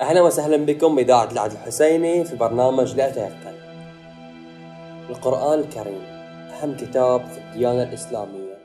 [0.00, 3.54] أهلا وسهلا بكم بإذاعة العهد الحسيني في برنامج لا تيقن
[5.10, 6.02] القرآن الكريم
[6.50, 8.58] أهم كتاب في الديانة الإسلامية.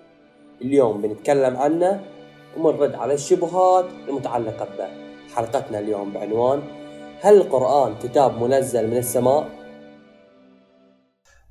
[0.61, 2.05] اليوم بنتكلم عنه
[2.57, 4.87] ومنرد على الشبهات المتعلقة به.
[5.35, 6.63] حلقتنا اليوم بعنوان
[7.21, 9.49] هل القرآن كتاب منزل من السماء؟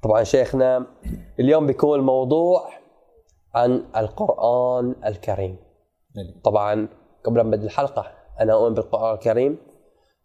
[0.02, 0.86] طبعا شيخنا
[1.40, 2.68] اليوم بيكون الموضوع
[3.54, 5.56] عن القرآن الكريم.
[6.44, 6.88] طبعا
[7.24, 9.73] قبل ما نبدأ الحلقة أنا أؤمن بالقرآن الكريم.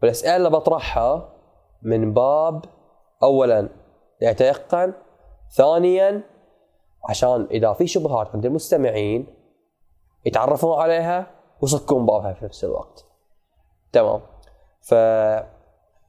[0.02, 1.30] والأسئلة اللي بطرحها
[1.82, 2.66] من باب
[3.24, 3.70] أولا
[4.22, 4.94] لأتيقن
[5.52, 6.22] ثانيا
[7.10, 9.28] عشان إذا في شبهات عند المستمعين
[10.26, 11.28] يتعرفون عليها
[11.62, 13.06] ويصكون بابها في نفس الوقت.
[13.92, 14.22] تمام.
[14.82, 14.96] ف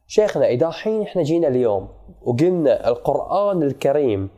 [0.07, 1.89] شيخنا إذا حين إحنا جينا اليوم
[2.23, 4.31] وقلنا القرآن الكريم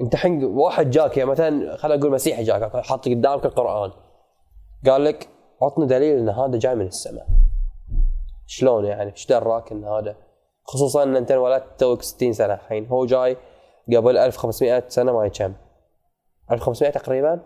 [0.00, 3.92] أنت حين واحد جاك يعني مثلا خلينا نقول مسيحي جاك حاط قدامك القرآن
[4.86, 5.28] قال لك
[5.62, 7.26] عطنا دليل إن هذا جاي من السماء.
[8.50, 10.16] شلون يعني؟ إيش دراك إن هذا.
[10.64, 12.86] خصوصا إن أنت انولدت توك 60 سنة الحين.
[12.86, 13.36] هو جاي
[13.96, 15.54] قبل 1500 سنة ما كم؟
[16.52, 17.40] 1500 تقريبا؟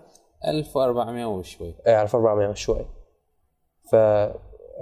[0.48, 1.74] 1400 وشوي.
[1.86, 2.86] اي 1400 وشوي.
[3.90, 3.96] ف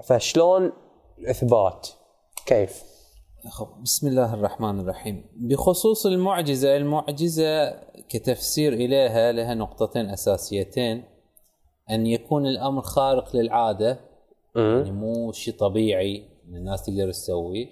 [0.04, 0.72] فشلون
[1.18, 1.88] الاثبات
[2.46, 2.82] كيف؟
[3.82, 5.24] بسم الله الرحمن الرحيم.
[5.36, 7.70] بخصوص المعجزة المعجزة
[8.08, 11.04] كتفسير إليها لها نقطتين أساسيتين.
[11.90, 14.11] أن يكون الأمر خارق للعادة
[14.56, 17.66] يعني مو شيء طبيعي إن الناس تقدر تسويه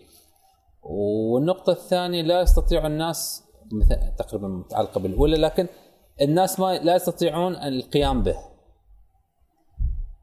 [0.83, 3.45] والنقطة الثانية لا يستطيع الناس
[4.19, 5.67] تقريبا متعلقة بالأولى لكن
[6.21, 8.37] الناس ما لا يستطيعون القيام به.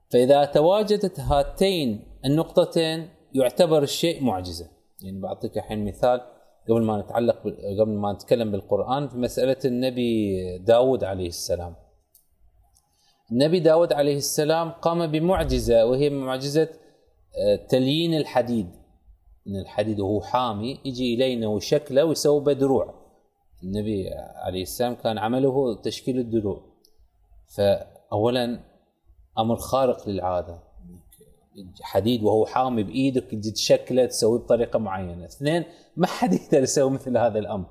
[0.09, 4.67] فإذا تواجدت هاتين النقطتين يعتبر الشيء معجزة.
[5.01, 6.21] يعني بعطيك الحين مثال
[6.69, 7.37] قبل ما نتعلق
[7.79, 11.75] قبل ما نتكلم بالقرآن في مسألة النبي داود عليه السلام.
[13.31, 16.69] النبي داود عليه السلام قام بمعجزة وهي معجزة
[17.37, 18.67] آه، تليين الحديد.
[19.45, 22.93] من الحديد وهو حامي يجي إلينا وشكله ويسوي به دروع.
[23.63, 26.63] النبي عليه السلام كان عمله تشكيل الدروع.
[27.55, 28.59] فأولا
[29.39, 30.63] أمر خارق للعادة.
[31.81, 35.63] حديد وهو حامي بإيدك تشكله تسويه بطريقة معينة، اثنين
[35.95, 37.65] ما حد يقدر يسوي مثل هذا الأمر.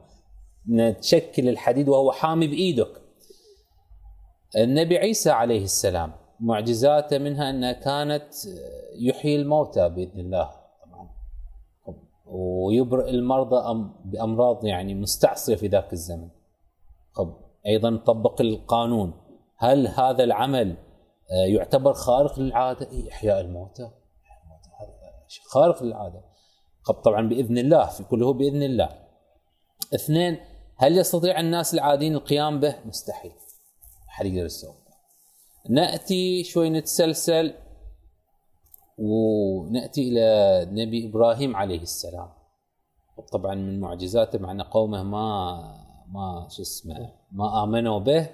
[0.69, 3.06] إن تشكل الحديد وهو حامي بإيدك.
[4.57, 8.35] النبي عيسى عليه السلام معجزاته منها أنها كانت
[8.99, 10.51] يحيي الموتى بإذن الله.
[10.85, 11.09] طبعا.
[12.27, 16.29] ويبرئ المرضى بأمراض يعني مستعصية في ذاك الزمن.
[17.17, 17.37] طب
[17.67, 19.13] أيضا طبق القانون.
[19.57, 20.77] هل هذا العمل
[21.31, 23.91] آه، يعتبر خارق للعادة؟ إحياء الموتى.
[25.49, 26.21] خارق للعادة.
[27.05, 28.89] طبعا بإذن الله في كله بإذن الله.
[29.95, 30.39] اثنين
[30.77, 33.33] هل يستطيع الناس العاديين القيام به؟ مستحيل.
[34.25, 34.75] يقدر يسوي.
[35.69, 37.55] نأتي شوي نتسلسل
[38.99, 40.27] ونأتي إلى
[40.71, 42.29] نبي إبراهيم عليه السلام.
[43.33, 45.27] طبعا من معجزاته مع أن قومه ما
[46.09, 48.31] ما شو اسمه ما آمنوا به.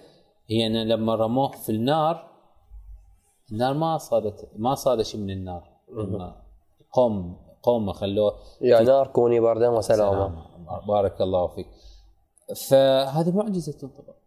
[0.50, 2.31] هي أن لما رموه في النار
[3.53, 5.72] النار ما صادت ما صاد شيء من النار.
[6.92, 10.47] قوم قوم خلوه يا نار كوني بردا وسلاما
[10.88, 11.66] بارك الله فيك.
[12.69, 14.22] فهذه معجزة طبعا.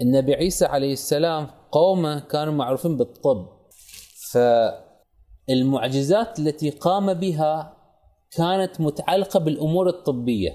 [0.00, 3.48] النبي عيسى عليه السلام قومه كانوا معروفين بالطب.
[5.48, 7.76] فالمعجزات التي قام بها
[8.30, 10.50] كانت متعلقة بالأمور الطبية.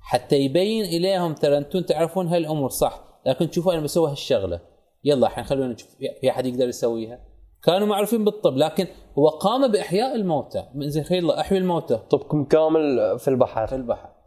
[0.00, 3.04] حتى يبين إليهم ترى أنتم تعرفون هالأمور صح.
[3.26, 4.60] لكن شوفوا أنا بسوي هالشغلة.
[5.04, 5.88] يلا الحين خلونا نشوف
[6.20, 7.20] في أحد يقدر يسويها.
[7.62, 8.86] كانوا معروفين بالطب لكن
[9.18, 10.64] هو قام بإحياء الموتى.
[10.76, 11.96] زين يلا احيي الموتى.
[11.96, 13.66] طبكم كامل في البحر.
[13.66, 14.17] في البحر.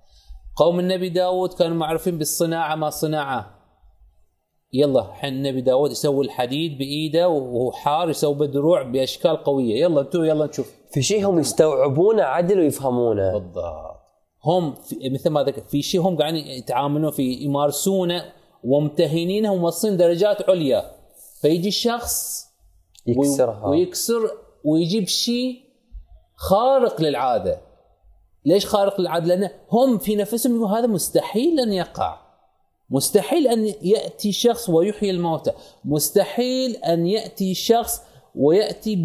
[0.56, 3.62] قوم النبي داود كانوا معروفين بالصناعة ما صناعة؟
[4.73, 9.81] يلا الحين النبي داود يسوي الحديد بإيده وهو حار يسوي بدروع بأشكال قوية.
[9.81, 10.72] يلا أنتم يلا نشوف.
[10.91, 13.38] في شيء هم يستوعبونه عدل ويفهمونه.
[13.38, 14.01] بالضبط.
[14.45, 18.25] هم في مثل ما ذكرت في شيء هم قاعدين يتعاملون فيه يمارسونه
[18.63, 20.91] وممتهنينها وموصلين درجات عليا.
[21.41, 22.45] فيجي الشخص
[23.07, 23.67] يكسرها.
[23.67, 24.31] ويكسر
[24.64, 25.55] ويجيب شيء
[26.35, 27.61] خارق للعادة.
[28.46, 32.20] ليش خارق للعاده؟ لأن هم في نفسهم هذا مستحيل أن يقع.
[32.90, 35.52] مستحيل أن يأتي شخص ويحيي الموتى.
[35.85, 38.02] مستحيل أن يأتي شخص
[38.35, 39.03] ويأتي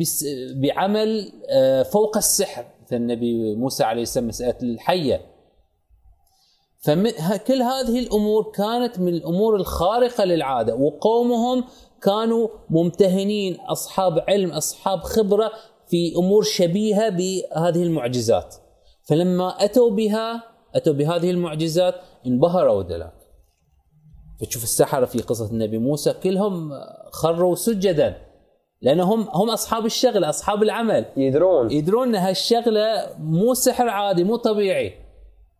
[0.56, 2.65] بعمل آه، فوق السحر.
[2.87, 5.21] مثل النبي موسى عليه السلام مساله الحية.
[6.81, 10.75] فكل هذه الأمور كانت من الأمور الخارقة للعادة.
[10.75, 11.65] وقومهم
[12.03, 13.56] كانوا ممتهنين.
[13.61, 15.53] أصحاب علم أصحاب خبرة
[15.87, 18.66] في أمور شبيهة بهذه المعجزات.
[19.08, 20.43] فلما أتوا بها
[20.75, 21.94] أتوا بهذه المعجزات
[22.26, 23.12] انبهروا دلاك
[24.41, 26.73] فتشوف السحرة في قصة النبي موسى كلهم
[27.11, 28.26] خروا سجدا
[28.82, 31.05] لأنهم هم أصحاب الشغله أصحاب العمل.
[31.17, 31.70] يدرون.
[31.70, 34.94] يدرون إن هالشغلة مو سحر عادي مو طبيعي.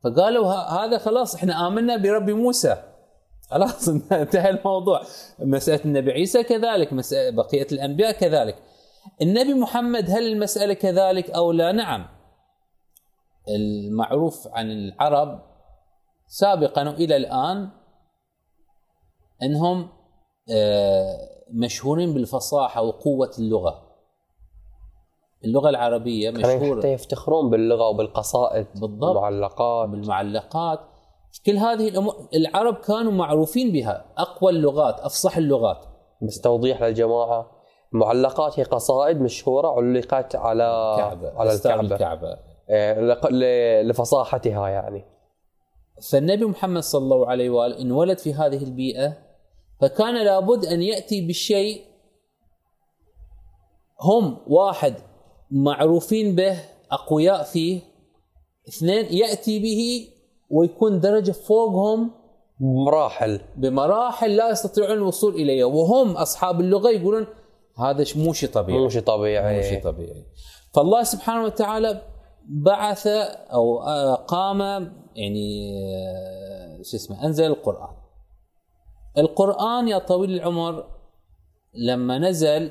[0.04, 2.76] فقالوا هذا خلاص إحنا آمنا بربي موسى.
[3.50, 5.02] خلاص انتهى الموضوع.
[5.38, 8.56] مسألة النبي عيسى كذلك مسألة بقية الأنبياء كذلك.
[9.22, 12.15] النبي محمد هل المسألة كذلك أو لا؟ نعم.
[13.48, 15.43] المعروف عن العرب
[16.26, 17.69] سابقا والى الآن
[19.43, 19.88] إنهم
[20.52, 21.19] آه،
[21.50, 23.82] مشهورين بالفصاحة وقوة اللغة.
[25.44, 29.16] اللغة العربية كانوا حتى مشهوره يفتخرون باللغة وبالقصائد بالضبط.
[29.16, 30.81] المعلقات بالمعلقات.
[31.46, 34.04] كل هذه الأمور العرب كانوا معروفين بها.
[34.19, 35.87] أقوى اللغات أفصح اللغات.
[36.22, 37.50] بس توضيح للجماعة
[37.94, 41.32] المعلقات هي قصائد مشهورة علقت على كعبة.
[41.40, 42.38] على أستار الكعبة.
[43.30, 45.04] ل- لفصاحتها يعني.
[46.10, 49.12] فالنبي محمد صلى الله عليه وآله انولد في هذه البيئة
[49.80, 51.84] فكان لابد أن يأتي بالشيء
[54.00, 54.94] هم واحد
[55.50, 56.60] معروفين به
[56.90, 57.80] أقوياء فيه
[58.69, 60.08] اثنين يأتي به
[60.50, 62.10] ويكون درجة فوقهم
[62.60, 63.40] مراحل.
[63.56, 65.64] بمراحل لا يستطيعون الوصول إليها.
[65.64, 67.26] وهم أصحاب اللغة يقولون
[67.78, 68.78] هذا مو شيء طبيعي.
[68.78, 69.56] مو شيء طبيعي.
[69.56, 70.24] مو شيء طبيعي.
[70.74, 72.02] فالله سبحانه وتعالى
[72.48, 74.60] بعث أو آه، قام
[75.16, 77.96] يعني آه، شو اسمه أنزل القرآن.
[79.19, 80.84] القرآن يا طويل العمر
[81.75, 82.70] لما نزل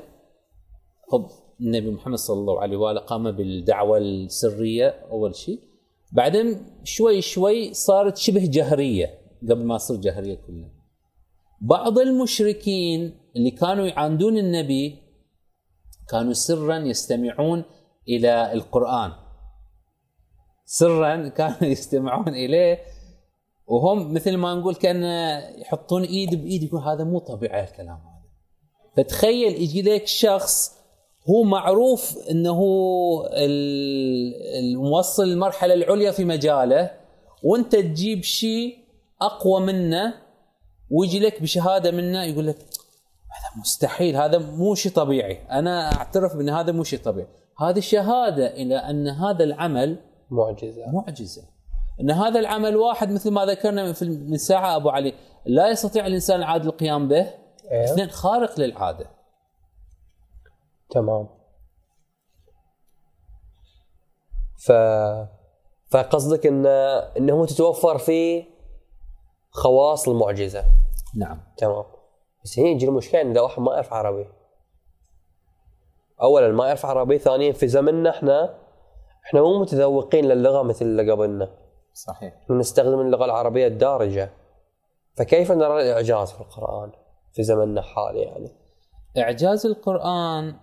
[1.12, 1.26] خب
[1.60, 5.60] النبي محمد صلى الله عليه وآله قام بالدعوة السرية أول شيء.
[6.12, 10.70] بعدين شوي شوي صارت شبه جهرية قبل ما تصير جهرية كلها.
[11.60, 14.98] بعض المشركين اللي كانوا يعاندون النبي
[16.10, 17.64] كانوا سرا يستمعون
[18.08, 19.25] إلى القرآن.
[20.66, 22.78] سرا كانوا يستمعون إليه
[23.66, 25.02] وهم مثل ما نقول كأن
[25.60, 28.26] يحطون إيد بإيد يقول هذا مو طبيعي الكلام هذا.
[28.96, 30.72] فتخيل يجي لك شخص
[31.30, 32.60] هو معروف إنه
[33.32, 36.90] ال- الموصل المرحله العليا في مجاله
[37.44, 38.76] وأنت تجيب شيء
[39.22, 40.14] أقوى منه
[40.90, 45.38] ويجي لك بشهادة منه يقول لك هذا مستحيل هذا مو شيء طبيعي.
[45.50, 47.28] أنا أعترف بأن هذا مو شيء طبيعي.
[47.58, 49.98] هذه شهاده إلى أن هذا العمل
[50.30, 50.86] معجزة.
[50.92, 51.42] معجزة.
[52.00, 55.14] إن هذا العمل واحد مثل ما ذكرنا في من ساعة أبو علي.
[55.46, 57.34] لا يستطيع الإنسان العادي القيام به.
[57.70, 57.84] إيه.
[57.84, 59.10] اثنين خارق للعادة.
[60.90, 61.28] تمام.
[64.58, 64.72] ف
[65.90, 66.66] فقصدك ان
[67.16, 68.44] إنه تتوفر فيه
[69.50, 70.64] خواص المعجزة.
[71.16, 71.40] نعم.
[71.56, 71.84] تمام.
[72.44, 74.26] بس هنا يجي المشكلة إن إذا واحد ما يعرف عربي.
[76.22, 77.18] اولا ما يعرف عربي.
[77.18, 78.65] ثانيا في زمننا إحنا
[79.26, 81.48] إحنا مو متذوقين للغة مثل اللي قبلنا.
[81.92, 82.34] صحيح.
[82.50, 84.30] نستخدم اللغة العربية الدارجة.
[85.16, 86.92] فكيف نرى الإعجاز في القرآن
[87.32, 88.50] في زمننا الحالي يعني؟
[89.18, 90.56] إعجاز القرآن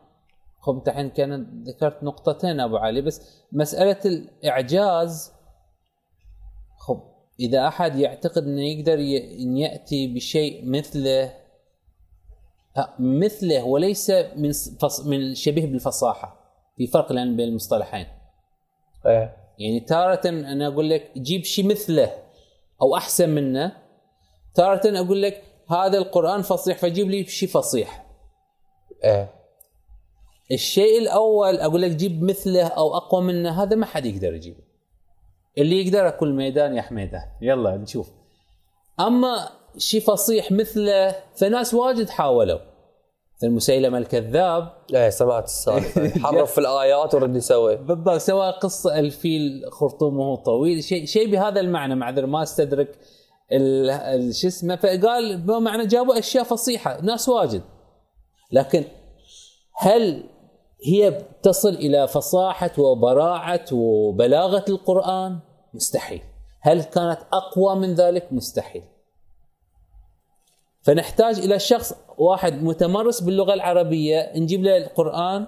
[0.59, 5.33] خب الحين كانت ذكرت نقطتين أبو علي بس مسألة الإعجاز
[6.77, 7.01] خب
[7.39, 8.93] إذا أحد يعتقد إنه يقدر
[9.39, 11.33] إن يأتي بشيء مثله
[12.99, 16.39] مثله وليس من فص من شبيه بالفصاحة
[16.77, 18.05] في فرق الان بين المصطلحين.
[19.05, 19.35] إيه.
[19.59, 22.11] يعني تارة أنا أقول لك جيب شيء مثله
[22.81, 23.71] أو أحسن منه.
[24.55, 28.05] تارة أقول لك هذا القرآن فصيح فجيب لي شيء فصيح.
[29.03, 29.29] إيه.
[30.51, 34.63] الشيء الأول أقول لك جيب مثله أو أقوى منه هذا ما حد يقدر يجيبه.
[35.57, 37.23] اللي يقدر كل ميدان يا حميدة.
[37.41, 38.11] يلا نشوف.
[38.99, 42.72] أما شيء فصيح مثله فناس واجد حاولوا.
[43.43, 49.61] مثل مسيلمه الكذاب إيه سمعت السالفة يحرف في الآيات ورد يسوي بالضبط سواء قصة الفيل
[49.71, 52.99] خرطومه طويل شيء شيء بهذا المعنى معذر ما أستدرك
[54.31, 57.61] شو اسمه فقال بمعنى جابوا أشياء فصيحة ناس واجد
[58.51, 58.83] لكن
[59.77, 60.23] هل
[60.85, 65.39] هي تصل إلى فصاحة وبراعة وبلاغة القرآن؟
[65.73, 66.21] مستحيل.
[66.61, 68.83] هل كانت أقوى من ذلك؟ مستحيل.
[70.83, 75.47] فنحتاج إلى شخص واحد متمرس باللغة العربية نجيب له القرآن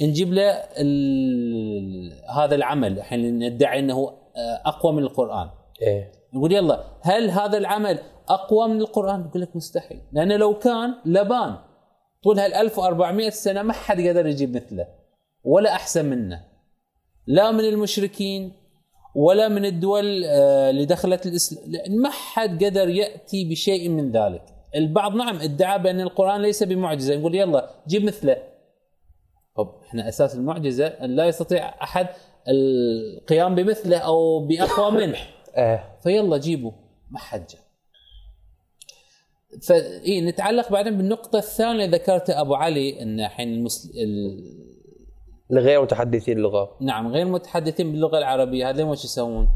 [0.00, 0.62] نجيب له
[2.36, 5.50] هذا العمل الحين ندعي إنه آه، أقوى من القرآن.
[5.82, 10.94] إيه نقول يلا هل هذا العمل أقوى من القرآن؟ يقول لك مستحيل، لأنه لو كان
[11.04, 11.56] لبان
[12.22, 14.86] طول هال 1400 سنة ما حد قدر يجيب مثله
[15.44, 16.44] ولا أحسن منه.
[17.26, 18.61] لا من المشركين
[19.14, 24.42] ولا من الدول آه، اللي دخلت الاسلام، لأن ما حد قدر يأتي بشيء من ذلك.
[24.74, 28.36] البعض نعم ادعى بأن القرآن ليس بمعجزة، نقول يلا جيب مثله.
[29.56, 32.06] طب إحنا أساس المعجزة أن لا يستطيع أحد
[32.48, 35.18] القيام بمثله أو بأقوى منه.
[35.56, 36.72] إيه فيلا جيبوا
[37.10, 37.62] ما حد جاب
[39.62, 43.90] فاي نتعلق بعدين بالنقطة الثانية ذكرتها أبو علي أن الحين المسل...
[45.52, 49.48] لغير متحدثي اللغة نعم غير متحدثين باللغة العربية هذول وش يسوون؟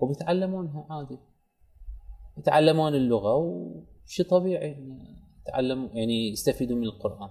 [0.00, 1.18] وبيتعلمونها عادي.
[2.38, 4.76] يتعلمون اللغة وشيء طبيعي
[5.42, 7.30] يتعلموا يعني يستفيدوا من القرآن.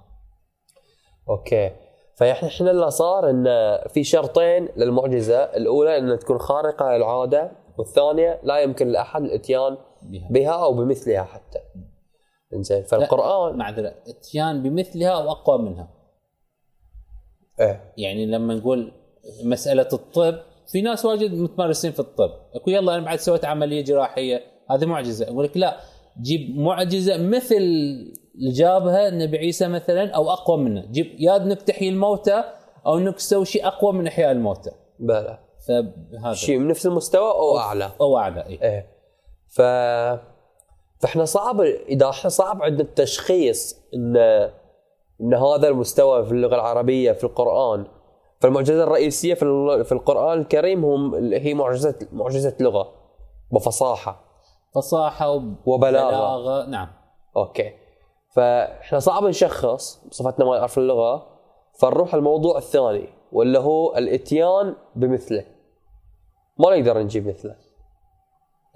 [1.29, 1.71] أوكي.
[2.15, 3.45] فاحنا إحنا اللي صار إن
[3.89, 5.43] في شرطين للمعجزة.
[5.43, 11.59] الأولى انها تكون خارقة للعاده والثانية لا يمكن لأحد الإتيان بها, بها أو بمثلها حتى.
[12.53, 16.02] إنزين فالقران معذرة إتيان بمثلها أو أقوى منها.
[17.59, 17.93] إيه.
[17.97, 18.91] يعني لما نقول
[19.43, 20.35] مسألة الطب
[20.71, 22.31] في ناس واجد متمارسين في الطب.
[22.55, 24.41] يقول يلا أنا بعد سويت عملية جراحية.
[24.71, 25.27] هذه معجزة.
[25.27, 25.77] أقول لك لا
[26.21, 30.85] جيب معجزة مثل اللي جابها النبي عيسى مثلا أو أقوى منه.
[30.91, 32.43] جيب يا إنك تحيي الموتى
[32.85, 34.71] أو إنك تسوي شيء أقوى من إحياء الموتى.
[34.99, 35.39] بلى.
[35.67, 36.33] فهذا.
[36.33, 37.91] شيء من نفس المستوى أو أعلى.
[38.01, 38.87] أو أعلى اي إيه.
[39.47, 39.61] ف
[41.01, 44.17] فإحنا صعب إذا إحنا صعب عندنا التشخيص إن
[45.21, 47.85] إن هذا المستوى في اللغة العربية في القرآن
[48.41, 52.93] فالمعجزه الرئيسية في ال- في القرآن الكريم هم هي معجزة معجزة لغة
[53.51, 54.23] وفصاحه
[54.75, 56.35] فصاحة وبلاغة.
[56.35, 56.87] وبلاغه نعم.
[57.37, 57.71] أوكي.
[58.35, 61.27] فإحنا صعب نشخص بصفتنا ما نعرف اللغة
[61.79, 65.45] فنروح الموضوع الثاني واللي هو الإتيان بمثله.
[66.59, 67.55] ما نقدر نجيب مثله.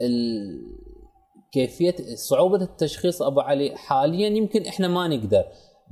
[0.01, 0.77] ال...
[1.51, 5.44] كيفية صعوبة التشخيص أبو علي حاليا يمكن إحنا ما نقدر.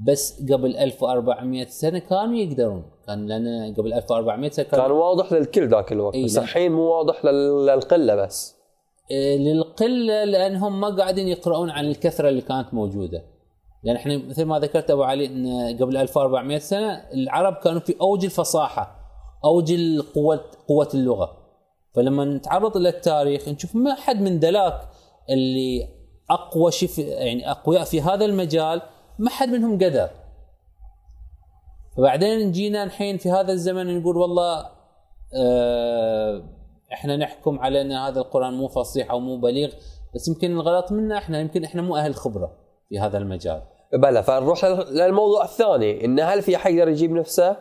[0.08, 2.84] بس قبل 1400 سنة كانوا يقدرون.
[3.08, 6.38] كان لنا قبل 1400 سنة كان كان واضح للكل ذاك الوقت إي بس.
[6.38, 8.56] الحين مو واضح لل- للقلة بس.
[9.12, 13.24] آه، للقلة لأنهم ما قاعدين يقرؤون عن الكثرة اللي كانت موجودة.
[13.84, 18.25] لأن إحنا مثل ما ذكرت أبو علي إن قبل 1400 سنة العرب كانوا في أوج
[18.25, 18.96] الفصاحة
[19.46, 21.38] أوج القوة قوة اللغة.
[21.96, 24.82] فلما نتعرض إلى التاريخ نشوف ما حد من ذلاك
[25.30, 25.88] اللي
[26.30, 28.82] أقوى شيء في- يعني أقوياء في هذا المجال
[29.19, 30.10] ما حد منهم قدر.
[31.98, 34.65] فبعدين جينا الحين في هذا الزمن نقول والله
[35.38, 36.43] آه
[36.93, 39.69] إحنا نحكم على ان هذا القرآن مو فصيح أو مو بليغ
[40.15, 42.51] بس يمكن الغلط منا إحنا يمكن إحنا مو أهل خبرة
[42.89, 43.62] في هذا المجال.
[43.93, 47.57] بلى فنروح لل- للموضوع الثاني إن هل في حد يقدر يجيب نفسه؟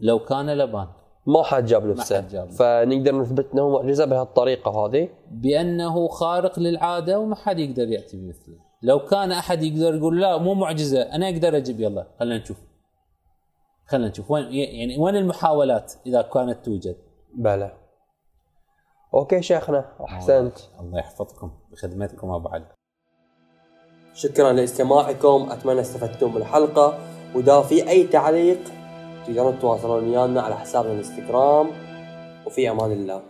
[0.00, 0.86] لو كان لبان.
[1.26, 2.16] ما حد جاب نفسه.
[2.16, 2.50] حد جاب.
[2.50, 8.65] فنقدر نثبت إنه معجزة بهالطريقة هذه؟ بأنه خارق للعادة وما حد يقدر يأتي بمثله.
[8.86, 12.56] لو كان أحد يقدر يقول لا مو معجزة أنا أقدر أجيب يلا خلينا نشوف.
[13.86, 14.30] خلينا نشوف.
[14.30, 16.96] وين يعني وين المحاولات إذا كانت توجد؟
[17.34, 17.72] بلى.
[19.14, 20.58] أوكي شيخنا أحسنت.
[20.80, 22.66] الله يحفظكم بخدمتكم أبو علي.
[24.14, 26.98] شكرا لاستماعكم أتمنى استفدتم من الحلقة.
[27.34, 28.60] وإذا في أي تعليق
[29.26, 31.70] تقدرون تتواصلون ويانا على حسابنا الإنستغرام.
[32.46, 33.22] وفي أمان الله.